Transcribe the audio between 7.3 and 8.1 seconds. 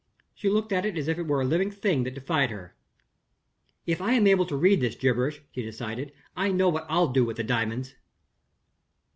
the diamonds!"